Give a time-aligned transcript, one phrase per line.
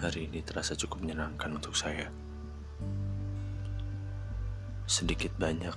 [0.00, 2.08] Hari ini terasa cukup menyenangkan untuk saya.
[4.88, 5.76] Sedikit banyak,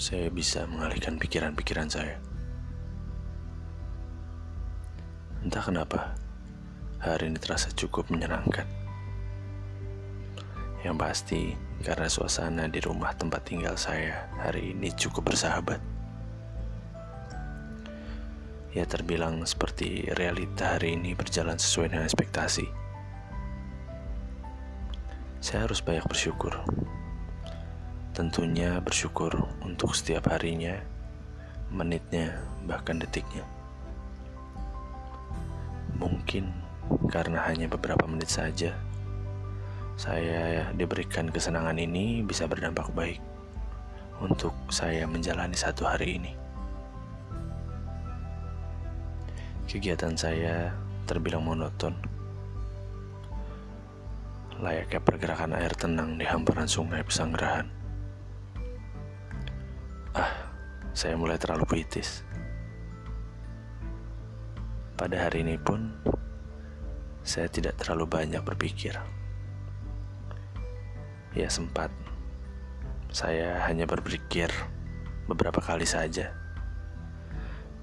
[0.00, 2.16] saya bisa mengalihkan pikiran-pikiran saya.
[5.44, 6.16] Entah kenapa,
[6.96, 8.64] hari ini terasa cukup menyenangkan.
[10.80, 11.42] Yang pasti,
[11.84, 15.76] karena suasana di rumah tempat tinggal saya hari ini cukup bersahabat.
[18.72, 22.81] Ya terbilang seperti realita hari ini berjalan sesuai dengan ekspektasi.
[25.42, 26.54] Saya harus banyak bersyukur.
[28.14, 30.78] Tentunya bersyukur untuk setiap harinya,
[31.66, 33.42] menitnya, bahkan detiknya.
[35.98, 36.46] Mungkin
[37.10, 38.70] karena hanya beberapa menit saja,
[39.98, 43.18] saya diberikan kesenangan ini bisa berdampak baik
[44.22, 46.32] untuk saya menjalani satu hari ini.
[49.66, 50.70] Kegiatan saya
[51.10, 52.21] terbilang monoton.
[54.62, 57.66] Layaknya pergerakan air tenang di hamparan sungai Pesanggerahan.
[60.14, 60.54] Ah,
[60.94, 62.22] saya mulai terlalu puitis.
[64.94, 65.90] Pada hari ini pun,
[67.26, 68.94] saya tidak terlalu banyak berpikir.
[71.34, 71.90] Ya sempat,
[73.10, 74.46] saya hanya berpikir
[75.26, 76.30] beberapa kali saja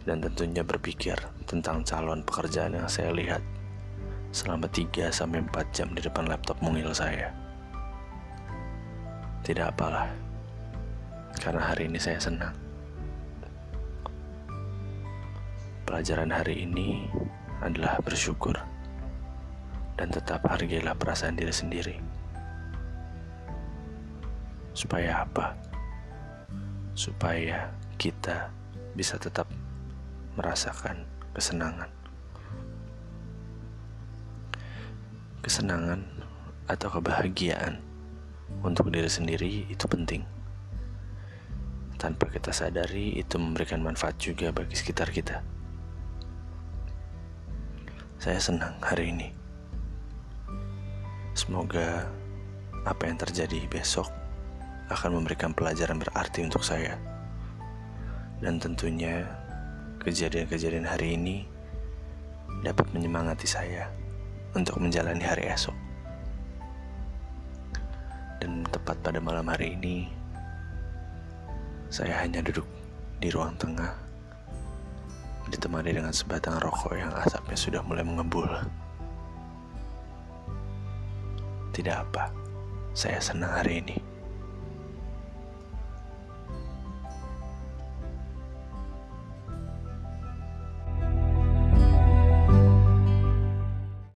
[0.07, 3.43] dan tentunya berpikir tentang calon pekerjaan yang saya lihat
[4.29, 7.33] selama 3 sampai 4 jam di depan laptop mungil saya.
[9.41, 10.05] Tidak apalah.
[11.39, 12.53] Karena hari ini saya senang.
[15.89, 17.09] Pelajaran hari ini
[17.65, 18.53] adalah bersyukur
[19.97, 21.95] dan tetap hargailah perasaan diri sendiri.
[24.77, 25.57] Supaya apa?
[26.93, 28.53] Supaya kita
[28.93, 29.49] bisa tetap
[30.37, 31.03] merasakan
[31.33, 31.98] kesenangan.
[35.39, 36.03] Kesenangan
[36.67, 37.79] atau kebahagiaan
[38.59, 40.27] untuk diri sendiri itu penting.
[41.95, 45.39] Tanpa kita sadari, itu memberikan manfaat juga bagi sekitar kita.
[48.19, 49.31] Saya senang hari ini.
[51.31, 52.03] Semoga
[52.83, 54.11] apa yang terjadi besok
[54.91, 56.99] akan memberikan pelajaran berarti untuk saya.
[58.43, 59.23] Dan tentunya
[60.03, 61.47] kejadian-kejadian hari ini
[62.63, 63.87] dapat menyemangati saya
[64.57, 65.75] untuk menjalani hari esok.
[68.39, 70.07] Dan tepat pada malam hari ini,
[71.91, 72.65] saya hanya duduk
[73.19, 73.91] di ruang tengah,
[75.51, 78.47] ditemani dengan sebatang rokok yang asapnya sudah mulai mengebul.
[81.75, 82.31] Tidak apa,
[82.95, 84.18] saya senang hari ini.